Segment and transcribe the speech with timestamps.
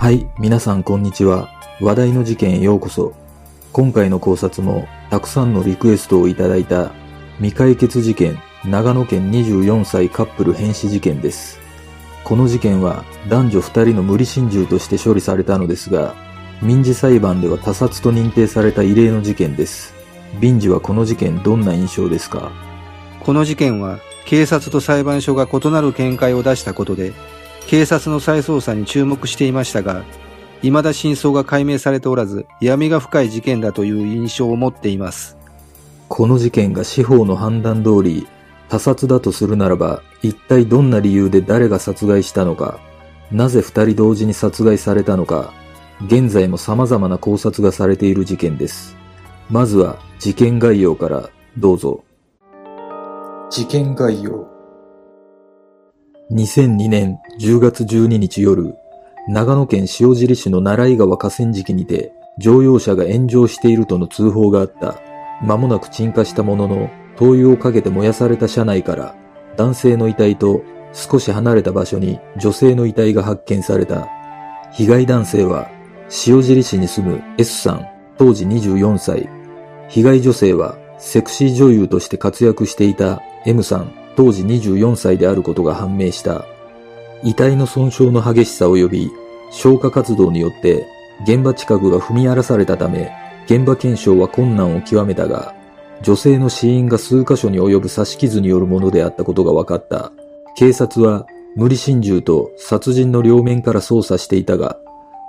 [0.00, 1.50] はい、皆さんこんにちは。
[1.78, 3.12] 話題の事件へようこそ。
[3.70, 6.92] 今回の考察も、たくさんのリクエストをいただいた、
[7.36, 11.60] 未解決事件、長野県24歳カップル変死事件です。
[12.24, 16.14] この事件は、男女2人の無理心中として処理されたのですが、
[16.62, 19.92] 民事裁判では他殺と認定された異例の事件です。
[20.40, 22.50] 民事はこの事件どんな印象ですか？
[23.20, 27.12] この事件は警察と裁判所が異なる見解を出したことで
[27.66, 30.04] 警察の再捜査に注目していましたが
[30.62, 35.38] 未だ真相が解明されておらず闇が深い事件だという印象を持っています。
[36.08, 38.26] この事件が司法の判断通り
[38.68, 42.80] 他殺だとするならば一体どんな理由で誰が殺害したのか
[43.30, 45.52] なぜ二人同時に殺害されたのか
[46.06, 48.96] 現在も様々な考察がされている事件です。
[49.50, 52.04] まずは事件概要からどうぞ。
[53.50, 54.49] 事件概要
[56.32, 58.76] 2002年10月12日夜
[59.28, 65.00] 長野県塩尻市の奈良井川河川敷にて乗用車が炎上しているとの通報があった
[65.40, 69.14] 間もなく鎮火したものの、灯油をかけて燃やされた車内から、
[69.56, 74.08] 男性の遺体と少し離れた場所に女性の遺体が発見された。
[74.72, 75.70] 被害男性は、
[76.26, 77.86] 塩尻市に住む S さん、
[78.18, 79.28] 当時24歳。
[79.88, 86.44] 被害女性は、セクシー女優として活躍していた M さん、当時24歳であることが判明した。
[87.24, 89.10] 遺体の損傷の激しさ及び、
[89.50, 90.86] 消火活動によって、
[91.24, 93.10] 現場近くが踏み荒らされたため、
[93.46, 95.54] 現場検証は困難を極めたが、
[96.02, 100.12] 女性の死因が数箇所に及ぶ刺し傷によるものであったことが分かった。
[100.54, 104.76] 警察は無理心中と殺人の両面から捜査していたが、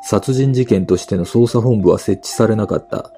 [0.03, 3.09] 殺人事件としての捜査本部は設置されなかった。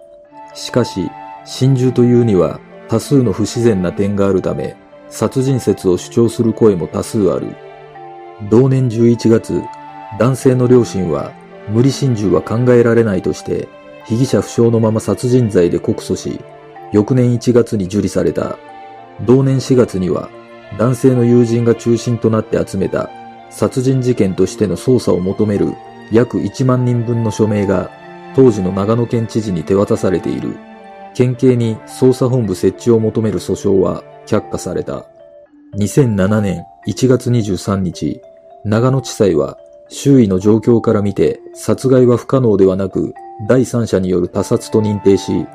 [0.53, 1.09] しかし、
[1.45, 4.77] 心中というには多数の不自然な点があるため、
[5.13, 7.55] 殺人説を主張する声も多数ある。
[8.49, 9.61] 同年11月、
[10.17, 11.31] 男性の両親は
[11.69, 13.67] 無理心中は考えられないとして、
[14.05, 16.41] 被疑者不詳のまま殺人罪で告訴し、
[16.91, 18.57] 翌年1月に受理された。
[19.21, 20.29] 同年4月には、
[20.79, 23.11] 男性の友人が中心となって集めた
[23.51, 25.75] 殺人事件としての捜査を求める
[26.11, 27.91] 約1万人分の署名が
[28.35, 30.57] 当時の長野県知事に手渡されている。
[31.13, 35.12] 県警に捜査本部設置を求める訴訟は却下された。
[35.75, 38.21] 2007年1月23日、
[38.63, 39.57] 長野地裁は
[39.89, 43.15] 周囲の状況から見て殺害は不可能ではなく
[43.47, 45.47] 第三者による他殺と認定し、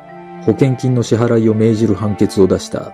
[0.45, 2.93] 保険金の支払いを命じる判決を出した。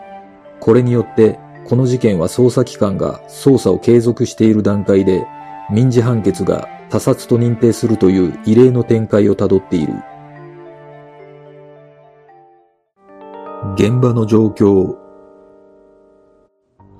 [0.60, 5.26] これによって、この事件は捜査機関が捜査を継続している段階で、
[5.70, 9.94] 民事判決が他殺と認定するという異例の展開をたどっている。
[13.76, 15.03] 現場の状況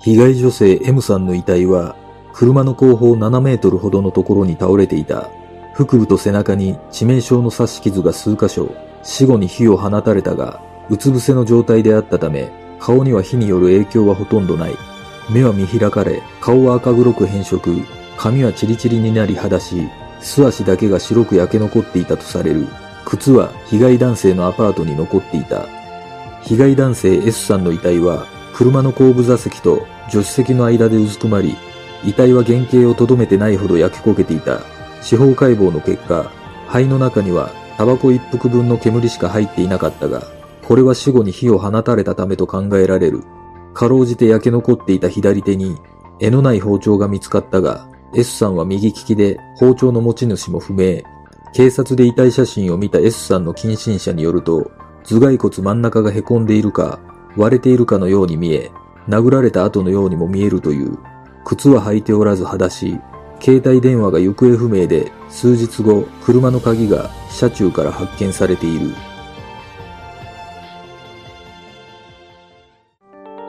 [0.05, 1.97] 被害女性 M さんの遺体は、
[2.35, 5.31] 車の後方7メートルほどのところに倒れていた。
[5.73, 10.61] 腹部と背中に致命傷の刺し傷が数箇所、死後に火を放たれたが、
[10.91, 14.77] うつ伏せの状態であったため、顔には火による影響はほとんどない。
[15.31, 17.71] 目は見開かれ、顔は赤黒く変色、
[18.19, 19.89] 髪はチリチリになり裸し、
[20.21, 22.67] 素足だけが白く焼け残っていたとされる。
[23.07, 25.67] 靴は被害男性のアパートに残っていた。
[26.43, 31.57] 被害男性 S さんの遺体は、車の後部座席と助手席の間でうずくまり、
[32.05, 34.61] 遺体は原型をとどめてないほど焼け焦げていた。
[35.01, 36.31] 司法解剖の結果、
[36.67, 40.23] 肺の中にはタバコ一服分の煙しか入っていなかったが、
[40.63, 43.23] これは死後に火を放たれたためと考えられる。
[43.75, 45.77] かろうじて焼け残っていた左手に、
[46.21, 51.03] 柄のない包丁が見つかったが、S さんは右利きで包丁の持ち主も不明。
[51.53, 54.71] 警察で遺体写真を見た S さんの近親者によると、
[55.05, 57.01] 頭蓋骨真ん中が凹んでいるか、
[57.37, 58.71] 割れているかのように見え、
[59.09, 60.99] 殴られた後のようにも見えるという。
[61.45, 62.99] 靴は履いておらず裸足、
[63.41, 68.95] 携帯電話が行方不明で数日後車の鍵が車中から発見されている。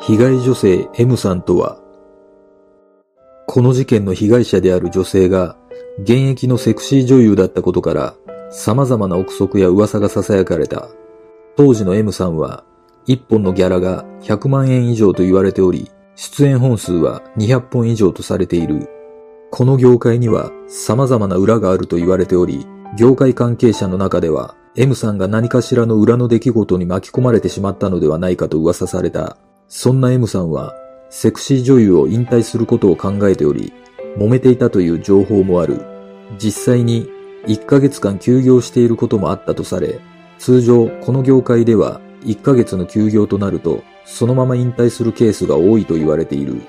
[0.02, 1.80] 被害女性 M さんとは
[3.48, 5.58] この事件の被害者である女性が
[6.00, 8.16] 現役のセクシー女優だったことから
[8.52, 10.90] 様々な憶測や噂が囁かれた。
[11.56, 12.66] 当時の M さんは
[13.08, 18.90] 1本のギャラが100万円以上と言われており出演本数は200本以上とされている
[19.56, 22.68] この業界には様々な裏があると言われており、
[22.98, 29.38] 業界関係者の中では M さんが何かしらの裏の出来事に巻き込まれてしまったのではないかと噂された。
[29.70, 30.76] そんな M さんは
[31.10, 33.72] セクシー女優を引退することを考えており、
[34.18, 35.86] 揉めていたという情報もある。
[36.38, 37.08] 実際に
[37.48, 40.02] 1ヶ月間休業していることもあったとされ、
[40.38, 46.62] 通常この業界では1ヶ月の休業となるとそのまま引退するケースが多いと言われている。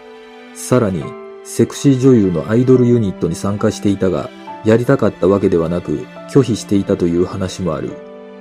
[0.54, 1.04] さらに
[1.44, 4.30] セクシー女優のアイドルユニットに参加していたが、
[4.64, 7.92] やりたかったわけではなく拒否していたという話もある。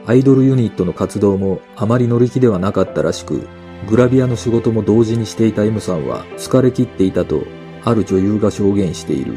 [0.07, 3.47] アイドルユニットの活動もあまり乗り気ではなかったらしく、
[3.87, 7.43] グラビアの仕事も同時にしていた M さんは疲れ切っていたと、
[7.83, 9.35] ある女優が証言している。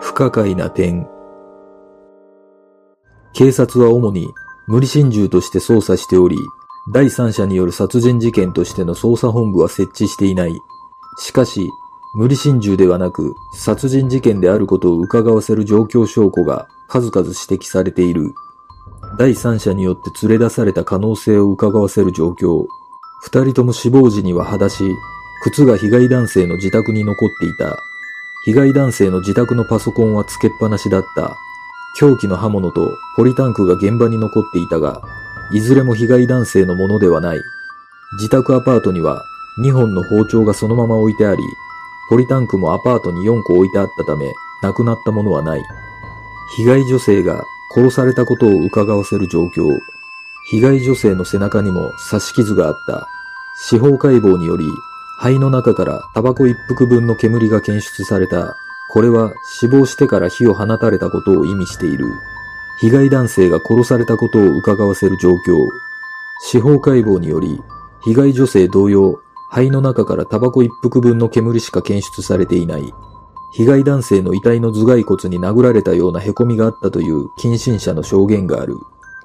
[0.00, 1.06] 不可解な点。
[3.32, 4.28] 警察は主に
[4.66, 6.38] 無理心中として捜査しており、
[6.92, 10.58] 第三者による殺人事件としての捜査本部は設置していない。
[11.18, 11.70] しかし、
[12.14, 18.34] 無理心中ではなく殺人事件であることを伺わせる状況証拠が数々指摘されている。
[19.18, 22.66] 第三者によって連れ出された可能性を伺わせる状況。
[23.22, 24.84] 二人とも死亡時には裸足、
[25.42, 27.78] 靴が被害男性の自宅に残っていた。
[28.44, 31.36] 被害男性の自宅のパソコンはつけっぱなしだった。
[31.96, 35.02] 凶器の刃物とポリタンクが現場に残っていたが、
[35.52, 37.42] いずれも被害男性のものではない。
[38.14, 39.24] 自宅アパートには
[39.60, 41.42] 2本の包丁がそのまま置いてあり、
[42.10, 44.32] ポリタンクもアパートに4個置いてあったため、
[44.62, 45.62] 亡くなったものはない。
[46.56, 47.44] 被害女性が
[47.74, 49.78] 殺されたことを伺わせる状況。
[50.50, 53.08] 被害女性の背中にも刺し傷があった。
[53.56, 54.66] 司法解剖により、
[55.18, 58.56] 肺の中からタバコ一服分の煙が検出された。
[58.94, 62.06] これは死亡してから火を放たれたことを意味している。
[62.80, 65.58] 被害男性が殺されたことを伺わせる状況。
[66.42, 67.60] 司法解剖により、
[68.04, 69.20] 被害女性同様、
[69.50, 72.94] 肺の中からタバコ一服分の煙しか検出されていない。
[73.52, 78.76] 被害男性の遺体の頭蓋骨に殴られたような凹みがあったという近親者の証言がある。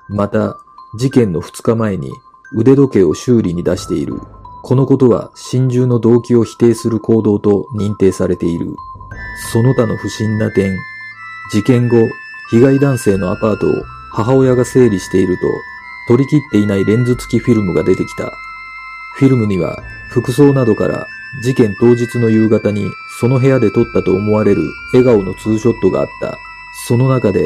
[0.07, 0.57] また、
[0.95, 2.11] 事件の2日前に
[2.55, 4.19] 腕時計を修理に出している。
[4.63, 8.75] このことは心中の動機を否定する行動と認定されている。
[9.51, 10.77] その他の不審な点。
[11.51, 12.09] 事件後、
[12.51, 15.47] 被害男性のアパートを母親が整理していると、
[16.07, 18.31] 取り切っていないレンズ付きフィルムが出てきた。
[19.15, 21.07] フィルムには服装などから
[21.43, 22.89] 事件当日の夕方に
[23.19, 24.63] その部屋で撮ったと思われる
[24.93, 26.37] 笑顔のツーショットがあった。
[26.87, 27.45] その中で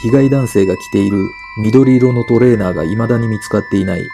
[0.00, 1.18] 被害男性が着ている
[1.58, 4.08] 緑色のトレーナーが未だに見つかっていない。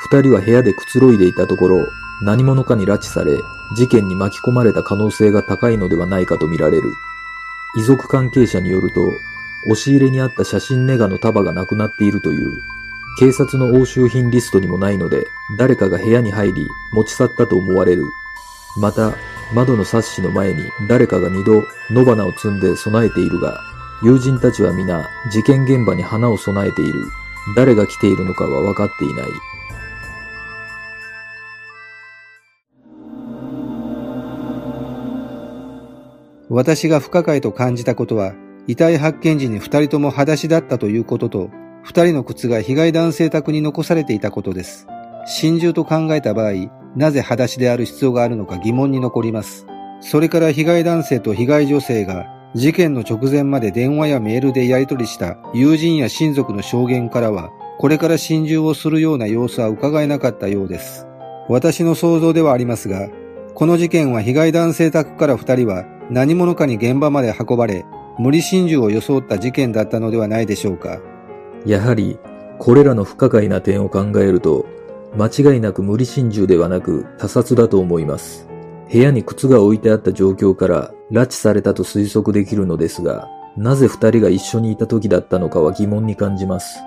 [0.00, 1.86] 二人は部屋でくつろいでいたところ、
[2.24, 3.38] 何者かに拉致され、
[3.76, 6.90] 事件に巻き込まれた可能性が高いのではないかとみられる。
[7.76, 9.12] 遺族関係者によると、
[9.66, 12.48] 押し入れにあった写真ネガの束がなくなっているという。
[13.18, 15.26] 警察の押収品リストにもないので、
[15.58, 18.04] 誰かが部屋に入り、持ち去ったと思われる。
[18.80, 19.12] また、
[19.52, 23.60] 窓のサッシの前に誰かが二度野花を摘んで備えているが、
[24.02, 27.04] 友人たちは皆事件現場に花を備えている。
[27.54, 29.26] 誰が来ているのかは分かっていない。
[36.54, 38.32] 私が不可解と感じたことは、
[38.68, 41.50] 遺体発見時に二人とも裸足だったということと、
[41.82, 44.86] 二人の靴が被害男性宅に残されていたことです。
[45.26, 49.66] 心中と考えた場合、なぜ裸足である必要があるのか疑問に残ります。
[49.98, 61.04] それから被害男性と被害女性が事件の直前まで電話やメールでやり取りした友人や親族の証言からは、これから心中をするような様子は伺えなかったようです。
[61.48, 63.08] 私の想像ではありますが、
[63.54, 67.84] この事件は被害男性宅から二人は何者かに現場まで運ばれ、
[68.18, 71.00] 無理心中を装った事件だったのではないでしょうか。
[71.66, 72.18] やはり、
[72.58, 74.66] これらの不可解な点を考えると、
[75.16, 78.48] 間違いなく無理心中ではなく他殺だと思います。
[78.92, 86.78] 部屋に靴が置いてあった状況から拉致されたと推測できるのですが、なぜ二人が一緒にいた時だったのかは疑問に感じます。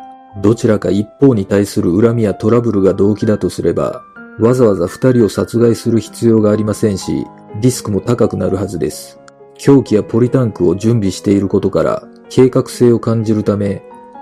[0.41, 4.03] どちらか一方に対する恨みやトラブルが動機だとすれば、
[4.39, 7.25] わざわざ二人を殺害する必要がありませんし、
[7.55, 9.19] リスクも高くなるはずです。
[9.55, 13.81] 凶器やポリタンクを準備していることから計画性を感じるため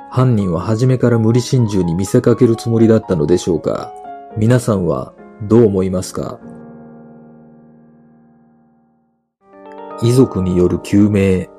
[0.09, 3.93] 犯人は初めから無理心中に見せかけるつもりだったのでしょうか。
[4.37, 5.13] 皆さんは
[5.43, 6.39] どう思いますか？
[10.01, 11.49] 遺族による救命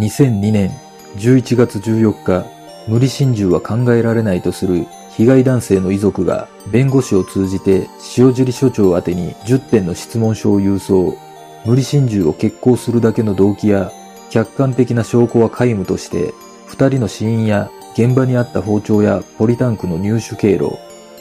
[0.00, 0.70] 2002年
[1.16, 2.44] 11月14日
[2.88, 11.16] 無理心中は考えられないとする被害男性の遺族が弁護士を通じて塩尻所長宛に10点の質問書を郵送
[11.64, 13.92] 無理心中を決行するだけの動機や
[14.30, 16.34] 客観的な証拠は皆無として
[16.66, 20.76] 二人の死因や現場にあった包丁やポリタンクの入手経路、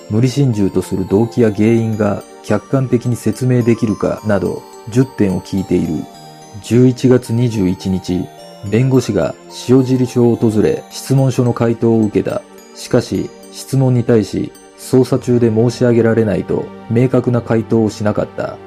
[0.10, 6.04] 無理心中とする動機や原因が客観的に説明できるかなど10点を聞いている。
[6.64, 8.28] 11月21日、
[8.72, 9.36] 弁護士が
[9.70, 12.42] 塩尻署を訪れ質問書の回答を受けた。
[12.74, 18.58] しかし、質問に対し、捜査中で申し上げられないと明確な回答をしなかった。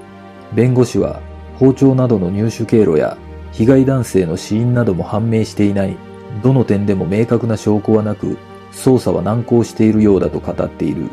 [0.55, 1.21] 弁護士は、
[1.59, 3.19] 包丁などの入手経路や
[3.53, 5.97] 被害男性の死因なども判明していない
[6.43, 8.39] どの点でも明確な証拠はなく、
[8.73, 11.09] 捜査は難航しているようだと語っている。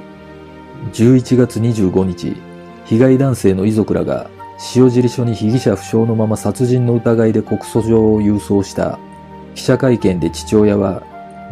[0.94, 2.36] 11月25日、
[2.86, 4.30] 被害男性の遺族らが
[4.76, 9.00] 塩尻署に被疑者不詳のまま殺人の疑いで告訴状を郵送した
[9.56, 11.04] 記者会見で父親は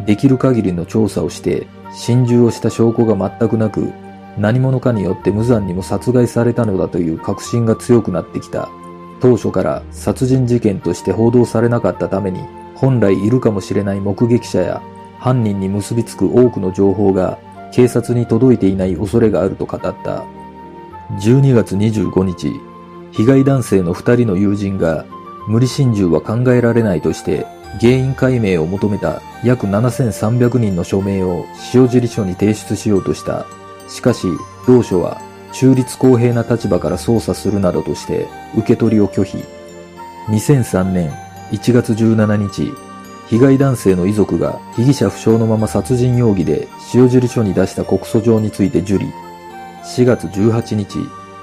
[0.06, 3.92] できる限りの調査をして心中をした証拠が全くなく
[4.38, 8.70] 何者かによって無残にも殺害されたのだという確信が強くなってきた。
[9.20, 12.40] 当初から殺人事件として報道されなかったために
[12.74, 14.82] 本来いるかもしれない目撃者や
[15.20, 17.38] 犯人に結びつく多くの情報が
[17.72, 20.24] 警察に届いていない恐れがあると語った。
[21.20, 22.52] 12月25日、
[23.12, 25.04] 被害男性の2人の友人が
[25.46, 27.46] 無理心中は考えられないとして
[27.80, 33.46] 原因解明を求めた約7300人の署名を塩尻署に提出しようとした。
[33.88, 34.26] しかし、
[34.66, 35.20] 同署は
[35.52, 38.26] 中立公平な立場から捜査するなどとして
[38.56, 39.38] 受け取りを拒否。
[40.28, 41.10] 2003年
[41.50, 42.72] 1月17日、
[43.28, 49.06] 被害男性の遺族が被疑者不詳のまま殺人容疑で塩尻署に出した告訴状について受理。
[49.84, 50.98] 4月18日、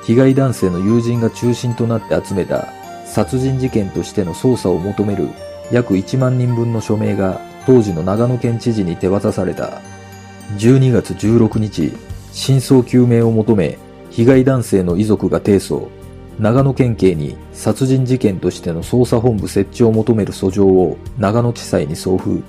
[0.05, 2.73] 被害男性の友人が中心となって集めた
[3.05, 5.29] 殺人事件としての捜査を求める
[5.71, 9.81] 約1万人分の署名が当時の長野県知事に手渡された。
[10.57, 11.91] 12月16日、
[12.31, 13.77] 真相究明を求め、
[14.09, 15.87] 被害男性の遺族が提訴、
[16.39, 22.41] 長野県警に殺人事件としての捜査本部設置を求める訴状を長野地裁に送付。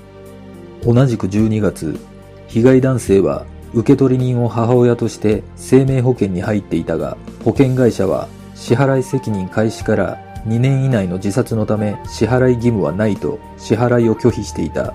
[0.83, 1.99] 同じく12月、
[2.47, 14.93] 被害男性は受取人を母親として生命保険に入っていたが、保険会社は支払い責任開始から2年以内の自殺のため支払い義務はないと支払いを拒否していた。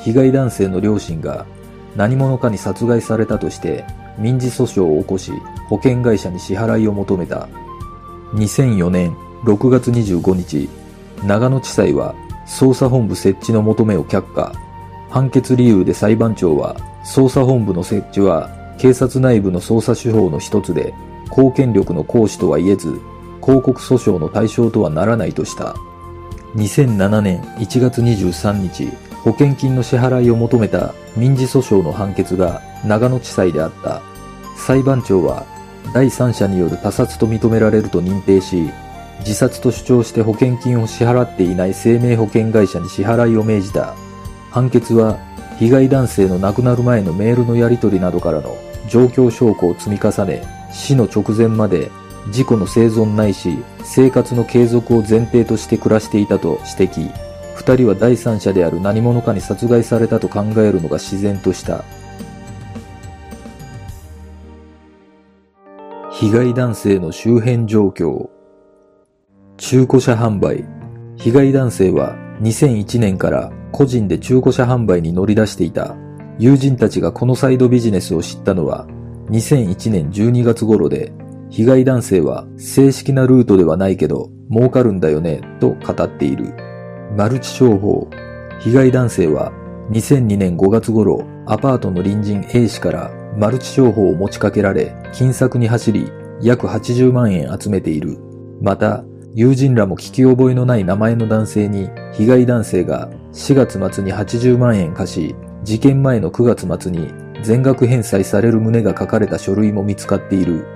[0.00, 1.46] 被害男性の両親が
[1.96, 3.84] 何者かに殺害されたとして
[4.18, 5.32] 民事訴訟を起こし
[5.68, 7.48] 保険会社に支払いを求めた。
[8.34, 10.68] 2004年6月25日、
[11.24, 12.14] 長野地裁は
[12.46, 14.52] 捜査本部設置の求めを却下。
[15.10, 20.92] 判決理由で裁判長は捜査本部の設置は警察内部の捜査手法の一つで
[21.30, 23.00] 公権力の行使とは言えず
[23.42, 25.74] 広告訴訟の対象とはならないとした。
[26.56, 28.90] 2007年1月23日、
[29.22, 34.00] 保険金の支払いを求めた民事訴訟の判決が長野地裁であった。
[34.56, 35.44] 裁判長は
[35.92, 38.70] 第三者による他殺と認められると認定し、
[39.20, 43.94] 自殺と主張して保険金を支払っていない生命保険会社に支払いを命じた。
[44.50, 45.18] 判決は
[45.58, 48.56] 被害男性の亡くなる前のメールのやり取りなどからの
[48.88, 51.90] 状況証拠を積み重ね、死の直前まで
[52.30, 57.10] 事故の生存ないし、生活の継続を前提として暮らしていたと指摘。
[57.54, 61.84] 二人は第三者である何者かに殺害されたと考えるのが自然とした。
[66.12, 68.28] 被害男性の周辺状況。
[69.56, 70.64] 中古車販売。
[71.16, 75.94] 被害男性は2001年から個人で中古車販売に乗り出していた。
[76.38, 78.86] 友人たちがこのサイドビジネスを知ったのは
[79.30, 81.12] 2001年12月頃で、
[81.56, 86.52] 被害男性は正式なルートではないけど儲かるんだよねと語っている。
[87.16, 88.10] マルチ商法。
[88.60, 89.52] 被害男性は
[89.90, 98.18] 2002年5月頃アパートの隣人 A 氏からマルチ商法を持ちかけられ、金策に走り、約80万円集めている。
[98.60, 99.02] また、
[99.34, 110.75] 友人らも聞き覚えのない名前の男性に、被害男性が4月末に80万円貸し、事件前の9月末に全額返済される旨が書かれた書類も見つかっている。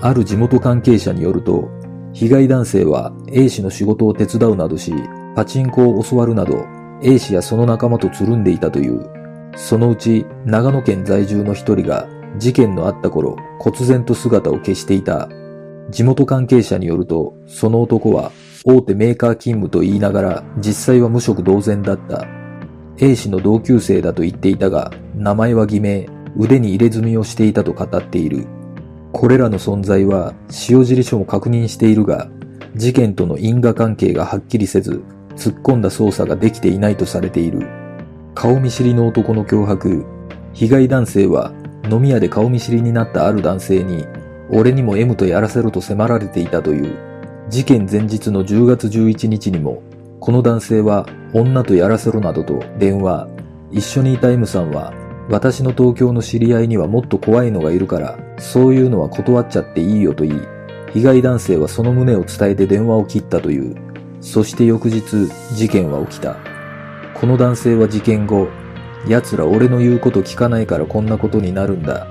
[0.00, 1.68] ある地元関係者によると、
[2.12, 4.92] 被害男性は A 氏の仕事を手伝うなどし、
[5.34, 6.66] パチンコを教わるなど、
[7.02, 9.08] A 氏やその仲間とつるんでいたという。
[9.56, 12.06] そのうち長野県在住の一人が
[12.38, 15.28] 事件のあった頃、忽然と姿を消していた。
[15.90, 18.30] 地元関係者によると、その男は
[18.64, 22.26] 大手メーカー勤務と言いながら実際は無職同然だった。
[22.98, 28.46] A 氏の同級生だと言っていたが、名前は偽名、腕に入れ墨をしていたと語っている。
[29.12, 30.34] これらの存在は
[30.68, 32.28] 塩尻署も確認しているが、
[32.76, 35.02] 事件との因果関係がはっきりせず、
[35.36, 37.66] 突っ込んだ捜査ができていないとされている。
[38.34, 40.04] 顔見知りの男の脅迫。
[40.52, 41.52] 被害男性は
[41.90, 44.06] 飲み屋で顔見知りになったある男性に、
[44.50, 46.96] 俺にも M とやらせろと迫られていたという。
[47.48, 49.82] 事件前日の10月11日にも、
[50.20, 53.28] この男性は女とやらせろなどと電話。
[53.70, 54.92] 一緒にいた M さんは、
[55.28, 60.40] 私の東京の知り合いにはもっと怖いのがいるから、そういうのは断っちゃっていいよと言い、
[60.94, 63.76] 被害男性はその旨を伝えて電話を切ったという。
[64.20, 66.36] そして翌日、事件は起きた。
[67.14, 68.48] この男性は事件後、
[69.06, 72.06] 奴ら俺の言うこと聞かないからこんなことになるんだ。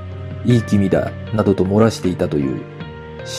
[0.45, 1.12] いい君だ。
[1.33, 2.62] などと漏らしていたという。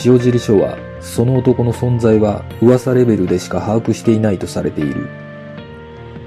[0.05, 5.07] 塩尻署は、その男の存在は噂レベルでしか把握していないとされている。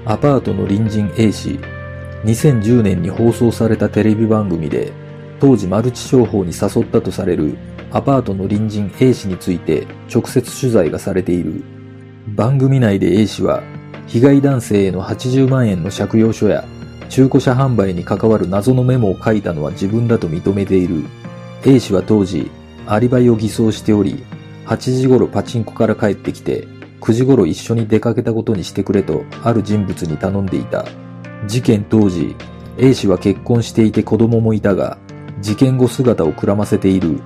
[0.05, 1.59] アパートの隣人 A 氏、
[2.23, 4.91] 2010年に放送されたテレビ番組で、
[5.39, 7.57] 当時マルチ商法に誘ったとされる
[7.91, 11.63] アパートの隣人 A 氏について直接取材がされている。
[12.35, 13.61] 番組内で A 氏は、
[14.07, 16.63] 被害男性への80万円の借用書や
[17.09, 21.03] 中古車販売に関わる謎のメモを書いたのは自分だと認めている。
[21.65, 22.49] A 氏は当時、
[22.87, 24.23] アリバイを偽装しており、
[24.65, 26.67] 8時頃パチンコから帰ってきて、
[27.01, 30.85] 9時頃一緒に出かけたことにしてくれとある人物に頼んでいた。
[31.47, 32.35] 事件当時、
[32.77, 34.97] A 氏は結婚していて子供もいたが、
[35.41, 37.19] 事件後姿をくらませている。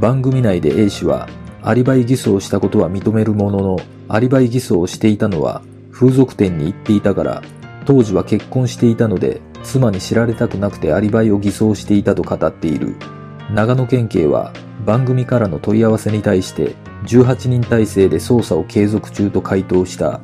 [0.00, 1.28] 番組内で A 氏は、
[1.62, 3.76] アリバイ偽装したことは認めるものの、
[4.08, 5.60] アリバイ偽装をしていたのは
[5.92, 7.42] 風俗店に行っていたから、
[7.84, 12.96] 当時は結婚していたので、妻に知られたくなくてアリバイを偽装していたと語っている。
[13.52, 14.52] 長野県警は
[14.86, 20.20] 番組からの問い合わせに対して18人体制で捜査を継続中と回答した。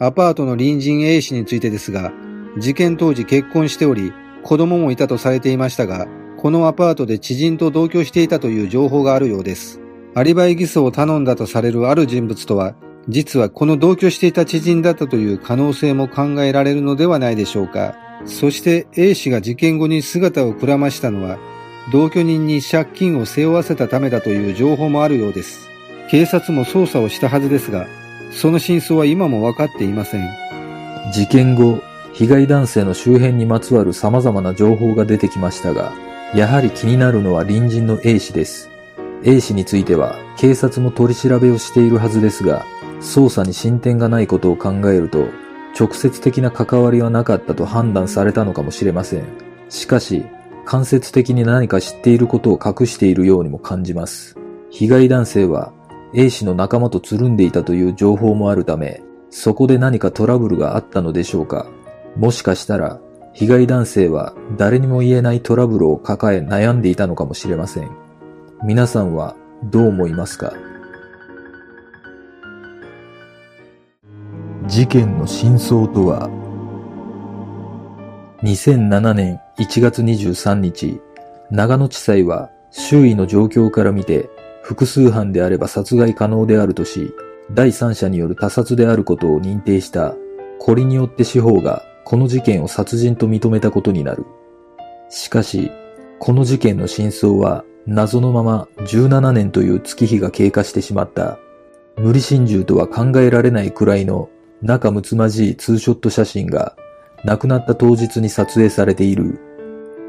[0.00, 2.12] アパートの隣人 A 氏についてですが、
[2.58, 4.12] 事件当時結婚しており、
[4.44, 9.80] 子供もいたとされていましたが、このアパートで知人と同居していたという情報があるようです。
[10.14, 12.74] アリバイ偽装を頼んだとされるある人物とは、
[13.08, 17.96] 実はこの同居していた知人だったという可能性も考えられるのではないでしょうか。
[18.24, 21.38] そして A 氏が事件後に姿をくらましたのは、
[21.90, 25.68] 同居人に借金を背負わせたためだという情報もあるようです。
[26.10, 27.86] 警察も捜査をしたはずですが、
[28.40, 30.30] その真相は今も分かっていません。
[31.12, 35.92] 事件後、被害男性の周辺にまつわる様々な情報が出てきましたが、
[36.36, 38.70] やはり気になるのは隣人の A 氏です。
[39.24, 42.64] A 氏については警察も取り調べをしているはずですが、
[43.00, 45.26] 捜査に進展がないことを考えると、
[45.76, 49.24] 直接的な関わりはなかったと判断されたのかもしれません。
[49.68, 50.24] しかし、
[50.64, 54.36] 間接的に何か知っていることを隠しているようにも感じます。
[54.70, 55.72] 被害男性は
[56.14, 61.66] A 氏の仲間とつるんでいたという情報もあるため、そこで何かトラブルがあったのでしょうか。
[62.16, 62.98] もしかしたら、
[63.34, 67.90] 被害男性は誰にも言えないトラブルを抱え悩んでいたのかもしれません。
[68.64, 70.54] 皆さんはどう思いますか？
[74.66, 76.28] 事件の真相とは
[78.42, 81.00] ？2007年1月23日、
[81.50, 84.30] 長野地裁は周囲の状況から見て
[84.68, 87.14] 複数犯であれば殺害可能であるとし、
[87.52, 90.14] 第三者による他殺であることを認定した。
[90.58, 94.26] これによって司法がこの事件を殺人と認めたことになる。
[95.08, 95.70] しかし、
[96.18, 101.38] この事件の真相は謎のまま17年という月日が経過してしまった。
[101.96, 104.28] 無理心中とは考えられないくらいの
[104.60, 106.76] 仲睦まじいツーショット写真が
[107.24, 109.40] 亡くなった当日に撮影されている。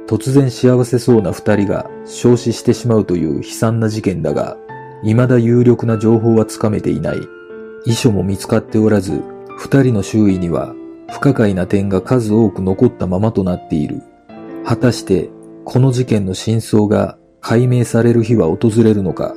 [0.07, 4.57] 突然幸せそうな二人が焼死してしまうという悲惨な事件だが、
[5.03, 7.17] 未だ有力な情報はつかめていない。
[7.85, 9.21] 遺書も見つかっておらず、
[9.57, 10.73] 二人の周囲には
[11.12, 14.01] 不可解な点が数多く残ったままとなっている。
[14.65, 15.29] 果たして、
[15.63, 19.35] この事件の真相が解明される日は訪れるのか？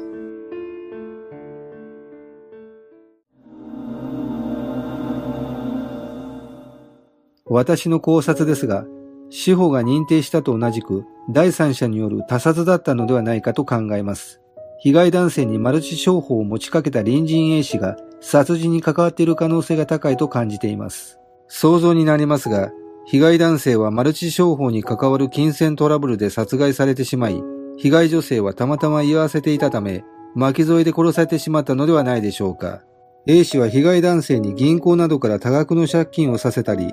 [7.44, 8.86] 私の考察ですが、
[9.34, 14.42] 司法が認定したと同じく第三者による他殺だったのではないかと考えます。
[14.78, 21.18] 被害男性にマルチ商法を持ちかけた隣人 A 氏が殺人に関わっている可能性が高いと感じています。
[21.48, 22.72] 想像になりますが、
[23.06, 27.42] 被害男性はマルチ商法に関わる金銭トラブルで殺害されてしまい、
[27.78, 32.82] 被害女性はたまたま居合わせていたため、巻き添えで殺されてしまったのではないでしょうか。
[33.26, 36.92] A 氏は被害男性に銀行などから多額の借金をさせたり、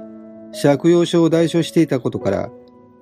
[0.52, 2.50] 借用書を代書していたことから、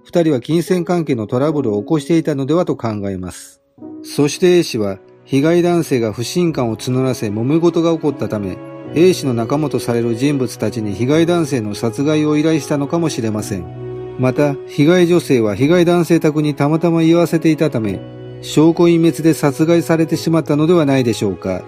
[0.03, 3.62] 二人は金銭関係のトラブルを起こしていたのではと考えます。
[4.03, 8.57] そして A 氏は、被害男性が不信感を募らせ揉め事が起こったため、
[8.95, 14.15] A 氏の仲間とされる人物たちに被害男性の殺害を依頼したのかもしれません。
[14.17, 17.99] また、被害女性は被害男性宅にたまたま居合わせていたため、
[18.41, 21.63] 証拠隠滅で殺害されてしまったのではないでしょうか。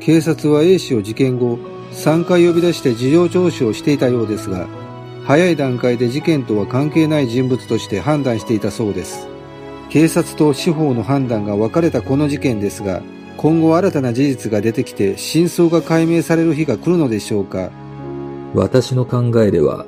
[0.00, 1.58] 警察は A 氏を事件後、
[1.92, 4.66] 3回呼び出して事情聴取をしていたようですが、
[5.26, 9.26] 早い段階で事件とは関係ない人物として判断していたそうです。
[9.90, 13.02] 警察と司法の判断が分かれたこの事件ですが、
[13.36, 17.70] 今後新たな事実が出てきて真相が解明される日が来るのでしょうか
[18.54, 19.84] 私の考えでは、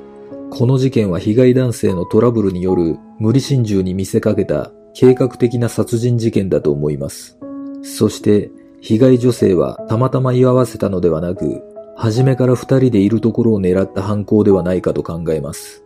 [0.51, 7.37] この事件は被害男性のトラブルによる無理心中に見せかけた計画的な殺人事件だと思います。
[7.81, 11.61] そして、被害女性はたまたま居合わせたのではなく、
[12.01, 15.83] 初めから二人でいるところを狙った犯行ではないかと考えます。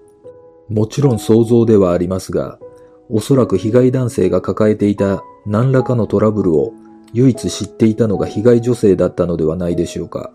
[0.69, 2.59] もちろん想像ではありますが、
[3.09, 6.71] おそらく被害男性が抱えていた何らかのトラブルを
[7.13, 10.31] 唯一知っていたのが被害女性だったのではないでしょうか。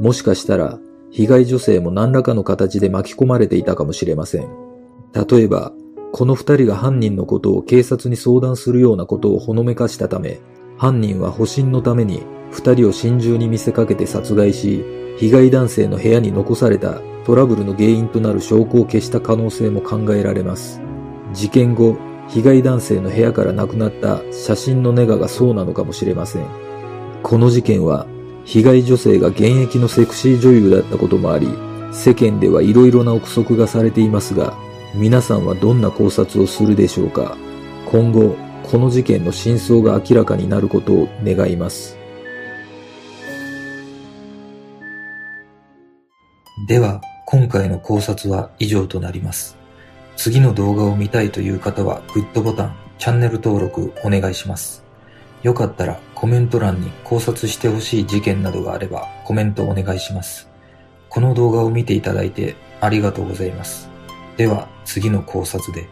[0.00, 0.78] もしかしたら、
[1.10, 4.48] 被害女性も何らかの形で巻き込まれていたかもしれません。
[5.12, 5.72] 例えば、
[6.10, 10.40] この二人が犯人のことを警察に相談するようなことをほのめかしたため、
[10.78, 20.80] 犯人は保身のために二人を心中に見せかけて殺害し、被害男性の部屋に残されたトラブルの原因となる証拠を消した可能性も考えられます。
[21.34, 21.96] 事件後、
[22.28, 26.46] 被害男性の部屋からなくなった写真のネガがそうなのかもしれません。
[27.22, 28.06] この事件は、
[28.44, 31.48] 被害女性が現役のセクシー女優だったこともあり、
[31.92, 34.56] 世間では色々な憶測がされていますが、
[34.94, 37.36] 皆さんはどんな考察をするでしょうか
[37.86, 41.97] 今後、この事件の真相が明らかになることを願います。
[46.68, 49.56] では、今回の考察は以上となります。
[50.18, 54.84] 次の動画を見たいという方はグッドボタン、チャンネル登録お願いします。
[55.42, 60.50] よかったらコメント欄に考察してほしい事件などがあればコメントお願いします。
[61.08, 63.88] この動画を見ていただいてありがとうございます。
[64.36, 65.88] では次の考察で。